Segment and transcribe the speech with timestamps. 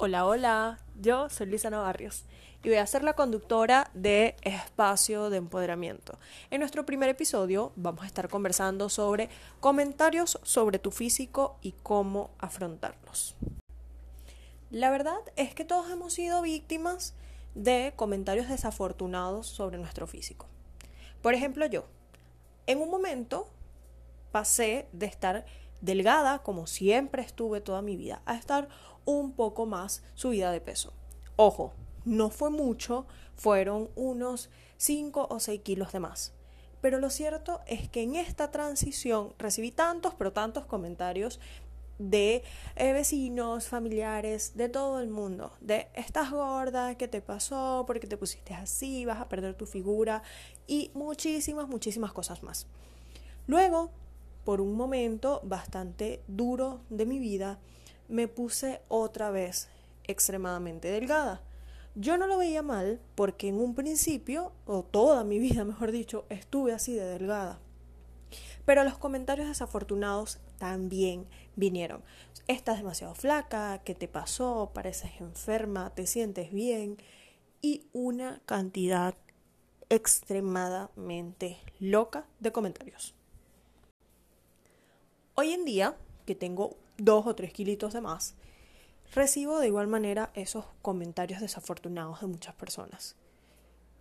[0.00, 2.24] Hola, hola, yo soy Lisa Navarrios
[2.62, 6.20] y voy a ser la conductora de Espacio de Empoderamiento.
[6.52, 12.30] En nuestro primer episodio vamos a estar conversando sobre comentarios sobre tu físico y cómo
[12.38, 13.34] afrontarlos.
[14.70, 17.14] La verdad es que todos hemos sido víctimas
[17.56, 20.46] de comentarios desafortunados sobre nuestro físico.
[21.22, 21.86] Por ejemplo, yo,
[22.68, 23.48] en un momento
[24.30, 25.44] pasé de estar
[25.80, 28.68] delgada, como siempre estuve toda mi vida, a estar
[29.04, 30.92] un poco más subida de peso.
[31.36, 31.72] Ojo,
[32.04, 36.32] no fue mucho, fueron unos 5 o 6 kilos de más.
[36.80, 41.40] Pero lo cierto es que en esta transición recibí tantos, pero tantos comentarios
[41.98, 42.44] de
[42.76, 47.84] eh, vecinos, familiares, de todo el mundo, de estás gorda, ¿qué te pasó?
[47.86, 49.04] ¿Por qué te pusiste así?
[49.04, 50.22] ¿Vas a perder tu figura?
[50.66, 52.66] Y muchísimas, muchísimas cosas más.
[53.48, 53.90] Luego,
[54.48, 57.58] por un momento bastante duro de mi vida,
[58.08, 59.68] me puse otra vez
[60.04, 61.42] extremadamente delgada.
[61.94, 66.24] Yo no lo veía mal porque en un principio, o toda mi vida mejor dicho,
[66.30, 67.60] estuve así de delgada.
[68.64, 72.02] Pero los comentarios desafortunados también vinieron.
[72.46, 74.70] Estás demasiado flaca, ¿qué te pasó?
[74.72, 76.96] Pareces enferma, te sientes bien.
[77.60, 79.14] Y una cantidad
[79.90, 83.17] extremadamente loca de comentarios.
[85.40, 85.94] Hoy en día,
[86.26, 88.34] que tengo dos o tres kilitos de más,
[89.14, 93.14] recibo de igual manera esos comentarios desafortunados de muchas personas.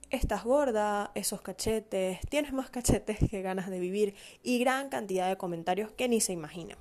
[0.10, 5.38] Estás gorda, esos cachetes, tienes más cachetes que ganas de vivir y gran cantidad de
[5.38, 6.80] comentarios que ni se imaginan.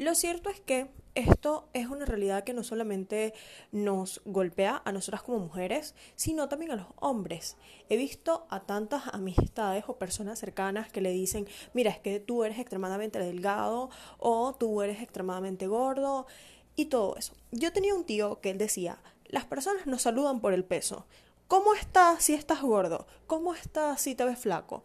[0.00, 3.34] Lo cierto es que esto es una realidad que no solamente
[3.70, 7.58] nos golpea a nosotras como mujeres, sino también a los hombres.
[7.90, 12.44] He visto a tantas amistades o personas cercanas que le dicen, mira, es que tú
[12.44, 16.26] eres extremadamente delgado o tú eres extremadamente gordo
[16.76, 17.34] y todo eso.
[17.50, 21.04] Yo tenía un tío que él decía, las personas nos saludan por el peso.
[21.46, 23.06] ¿Cómo estás si estás gordo?
[23.26, 24.82] ¿Cómo estás si te ves flaco?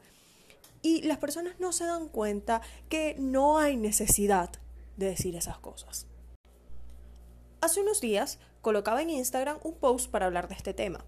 [0.82, 4.60] Y las personas no se dan cuenta que no hay necesidad
[4.98, 6.08] de decir esas cosas.
[7.62, 11.06] Hace unos días colocaba en Instagram un post para hablar de este tema.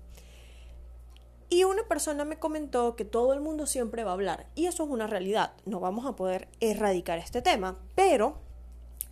[1.49, 4.47] Y una persona me comentó que todo el mundo siempre va a hablar.
[4.55, 5.53] Y eso es una realidad.
[5.65, 7.79] No vamos a poder erradicar este tema.
[7.95, 8.41] Pero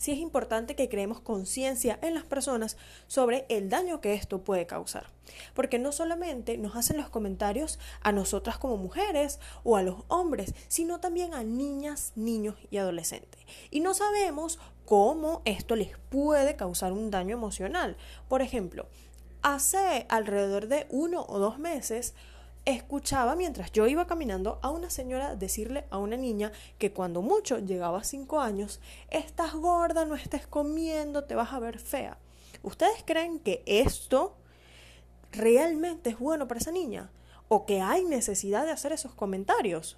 [0.05, 2.77] sí es importante que creemos conciencia en las personas
[3.07, 5.07] sobre el daño que esto puede causar.
[5.55, 10.53] Porque no solamente nos hacen los comentarios a nosotras como mujeres o a los hombres,
[10.67, 13.41] sino también a niñas, niños y adolescentes.
[13.71, 17.97] Y no sabemos cómo esto les puede causar un daño emocional.
[18.29, 18.87] Por ejemplo,
[19.41, 22.13] hace alrededor de uno o dos meses,
[22.65, 27.59] escuchaba mientras yo iba caminando a una señora decirle a una niña que cuando mucho
[27.59, 32.17] llegaba a cinco años, estás gorda, no estés comiendo, te vas a ver fea.
[32.63, 34.35] ¿Ustedes creen que esto
[35.31, 37.11] realmente es bueno para esa niña?
[37.47, 39.97] ¿O que hay necesidad de hacer esos comentarios?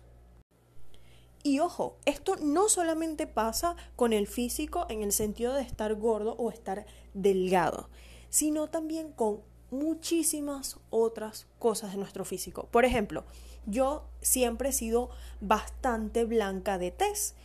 [1.43, 6.35] Y ojo, esto no solamente pasa con el físico en el sentido de estar gordo
[6.37, 7.89] o estar delgado,
[8.29, 9.41] sino también con
[9.71, 12.67] muchísimas otras cosas de nuestro físico.
[12.71, 13.25] Por ejemplo,
[13.65, 15.09] yo siempre he sido
[15.41, 17.35] bastante blanca de tez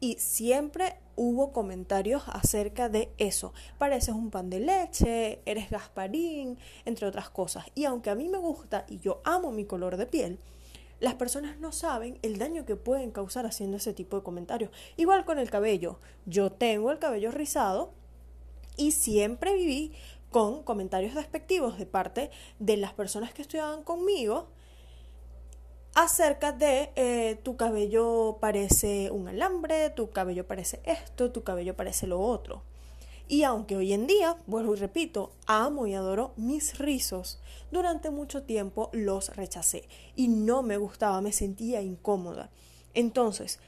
[0.00, 3.52] y siempre hubo comentarios acerca de eso.
[3.78, 7.66] Pareces un pan de leche, eres Gasparín, entre otras cosas.
[7.74, 10.38] Y aunque a mí me gusta y yo amo mi color de piel,
[10.98, 14.70] las personas no saben el daño que pueden causar haciendo ese tipo de comentarios.
[14.96, 15.98] Igual con el cabello.
[16.26, 17.92] Yo tengo el cabello rizado
[18.76, 19.92] y siempre viví
[20.30, 24.48] con comentarios despectivos de parte de las personas que estudiaban conmigo
[25.94, 32.06] acerca de eh, tu cabello parece un alambre, tu cabello parece esto, tu cabello parece
[32.06, 32.62] lo otro.
[33.28, 38.42] Y aunque hoy en día, vuelvo y repito, amo y adoro mis rizos, durante mucho
[38.42, 42.50] tiempo los rechacé y no me gustaba, me sentía incómoda.
[42.92, 43.60] Entonces,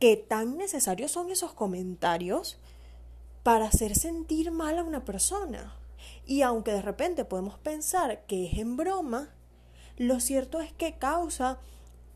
[0.00, 2.58] ¿qué tan necesarios son esos comentarios
[3.44, 5.76] para hacer sentir mal a una persona?
[6.26, 9.34] Y aunque de repente podemos pensar que es en broma,
[9.96, 11.58] lo cierto es que causa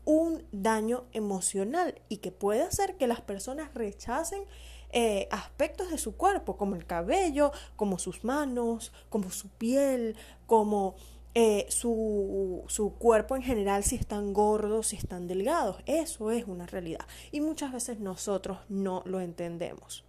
[0.05, 4.43] un daño emocional y que puede hacer que las personas rechacen
[4.91, 10.15] eh, aspectos de su cuerpo, como el cabello, como sus manos, como su piel,
[10.47, 10.95] como
[11.35, 15.77] eh, su, su, cuerpo en general, si están gordos, si están delgados.
[15.85, 17.05] Eso es una realidad.
[17.31, 20.08] Y muchas veces nosotros no lo entendemos.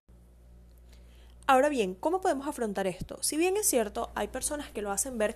[1.50, 3.20] Ahora bien, ¿cómo podemos afrontar esto?
[3.22, 5.34] Si bien es cierto, hay personas que lo hacen ver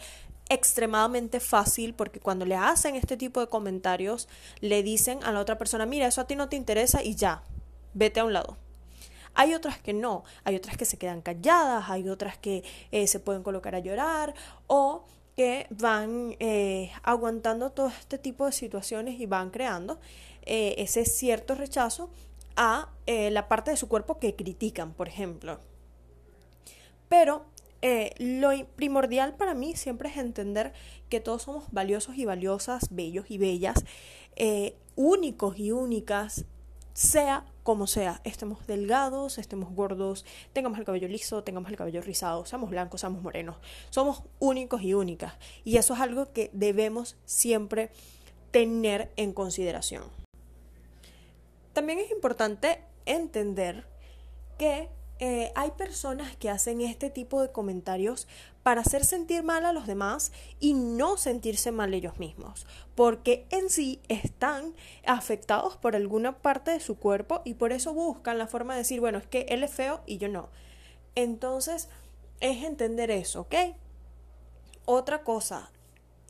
[0.49, 4.29] extremadamente fácil porque cuando le hacen este tipo de comentarios,
[4.61, 7.43] le dicen a la otra persona, mira, eso a ti no te interesa y ya,
[7.95, 8.57] vete a un lado.
[9.35, 12.63] Hay otras que no, hay otras que se quedan calladas, hay otras que
[12.93, 14.35] eh, se pueden colocar a llorar
[14.69, 19.99] o que van eh, aguantando todo este tipo de situaciones y van creando
[20.43, 22.09] eh, ese cierto rechazo
[22.55, 25.59] a la parte de su cuerpo que critican, por ejemplo.
[27.09, 27.47] Pero
[28.19, 30.73] lo primordial para mí siempre es entender
[31.09, 33.85] que todos somos valiosos y valiosas, bellos y bellas,
[34.97, 36.45] únicos y únicas,
[36.95, 42.45] sea como sea, estemos delgados, estemos gordos, tengamos el cabello liso, tengamos el cabello rizado,
[42.47, 43.57] seamos blancos, seamos morenos,
[43.91, 45.35] somos únicos y únicas.
[45.65, 47.91] Y eso es algo que debemos siempre
[48.51, 50.05] tener en consideración.
[51.73, 53.87] También es importante entender
[54.59, 54.89] que
[55.21, 58.27] eh, hay personas que hacen este tipo de comentarios
[58.65, 63.71] para hacer sentir mal a los demás y no sentirse mal ellos mismos, porque en
[63.71, 64.75] sí están
[65.07, 69.01] afectados por alguna parte de su cuerpo y por eso buscan la forma de decir,
[69.01, 70.49] bueno, es que él es feo y yo no.
[71.15, 71.89] Entonces,
[72.41, 73.55] es entender eso, ¿ok?
[74.85, 75.71] Otra cosa,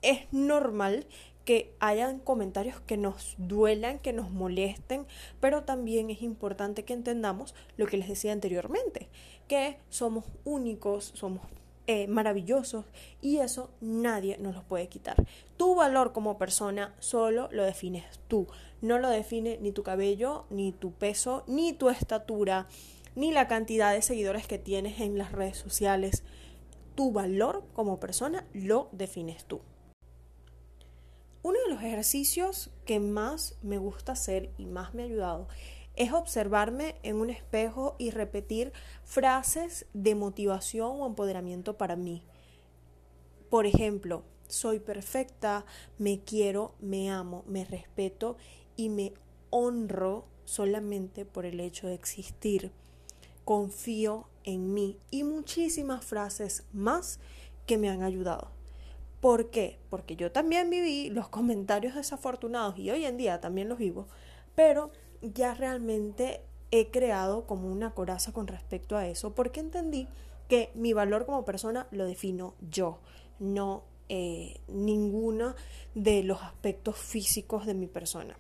[0.03, 1.07] es normal
[1.45, 5.07] que hayan comentarios que nos duelan, que nos molesten,
[5.41, 9.09] pero también es importante que entendamos lo que les decía anteriormente,
[9.47, 11.43] que somos únicos, somos
[11.87, 12.87] eh, maravillosos
[13.21, 15.17] y eso nadie nos lo puede quitar.
[15.59, 18.47] Tu valor como persona solo lo defines tú,
[18.81, 22.69] no lo define ni tu cabello, ni tu peso, ni tu estatura,
[23.17, 26.23] ni la cantidad de seguidores que tienes en las redes sociales.
[26.95, 29.61] Tu valor como persona lo defines tú.
[31.45, 35.47] Uno de los ejercicios que más me gusta hacer y más me ha ayudado
[35.95, 38.73] es observarme en un espejo y repetir
[39.05, 42.23] frases de motivación o empoderamiento para mí.
[43.51, 45.67] Por ejemplo, soy perfecta,
[45.99, 48.39] me quiero, me amo, me respeto
[48.75, 49.13] y me
[49.51, 52.73] honro solamente por el hecho de existir.
[53.45, 57.21] Confío en mí y muchísimas frases más
[57.67, 58.54] que me han ayudado.
[59.25, 59.79] ¿Por qué?
[59.89, 64.07] Porque yo también viví los comentarios desafortunados y hoy en día también los vivo,
[64.55, 64.91] pero
[65.23, 70.09] ya realmente he creado como una coraza con respecto a eso, porque entendí
[70.47, 72.99] que mi valor como persona lo defino yo,
[73.39, 75.55] no eh, ninguno
[75.95, 78.37] de los aspectos físicos de mi persona.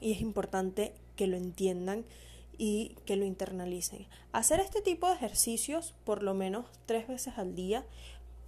[0.00, 2.04] Y es importante que lo entiendan
[2.58, 4.08] y que lo internalicen.
[4.32, 7.86] Hacer este tipo de ejercicios por lo menos tres veces al día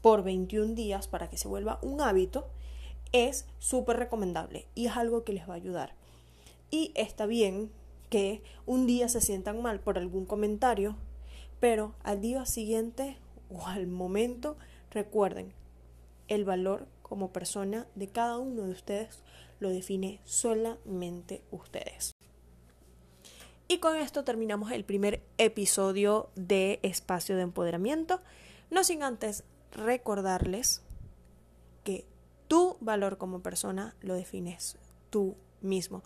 [0.03, 2.49] por 21 días para que se vuelva un hábito
[3.13, 5.95] es súper recomendable y es algo que les va a ayudar.
[6.71, 7.71] Y está bien
[8.11, 10.97] que un día se sientan mal por algún comentario,
[11.61, 13.17] pero al día siguiente
[13.51, 14.57] o al momento
[14.91, 15.53] recuerden,
[16.29, 19.23] el valor como persona de cada uno de ustedes
[19.61, 22.13] lo define solamente ustedes.
[23.69, 28.21] Y con esto terminamos el primer episodio de Espacio de Empoderamiento.
[28.71, 30.83] No sin antes recordarles
[31.85, 32.07] que
[32.49, 34.77] tu valor como persona lo defines
[35.11, 36.03] tú mismo.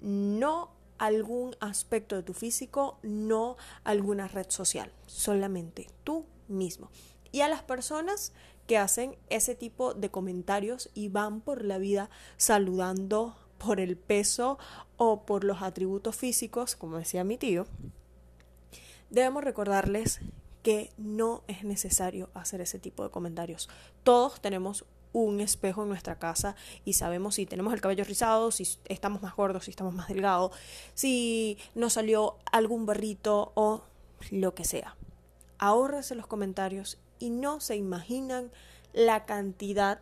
[0.00, 6.90] No algún aspecto de tu físico, no alguna red social, solamente tú mismo.
[7.32, 8.32] Y a las personas
[8.66, 14.58] que hacen ese tipo de comentarios y van por la vida saludando por el peso
[14.96, 17.66] o por los atributos físicos, como decía mi tío,
[19.10, 20.20] debemos recordarles
[20.64, 23.68] que no es necesario hacer ese tipo de comentarios.
[24.02, 26.56] Todos tenemos un espejo en nuestra casa
[26.86, 30.52] y sabemos si tenemos el cabello rizado, si estamos más gordos, si estamos más delgados,
[30.94, 33.82] si nos salió algún barrito o
[34.30, 34.96] lo que sea.
[35.58, 38.50] Ahórrese los comentarios y no se imaginan
[38.94, 40.00] la cantidad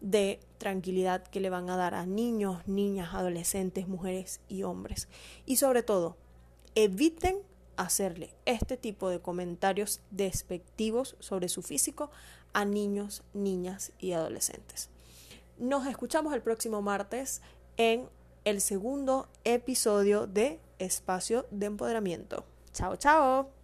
[0.00, 5.06] de tranquilidad que le van a dar a niños, niñas, adolescentes, mujeres y hombres.
[5.44, 6.16] Y sobre todo,
[6.74, 7.36] eviten
[7.78, 12.10] hacerle este tipo de comentarios despectivos sobre su físico
[12.52, 14.90] a niños, niñas y adolescentes.
[15.58, 17.40] Nos escuchamos el próximo martes
[17.76, 18.08] en
[18.44, 22.44] el segundo episodio de Espacio de Empoderamiento.
[22.72, 23.57] Chao, chao.